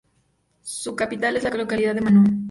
[0.63, 2.23] Su capital es la localidad de Manu.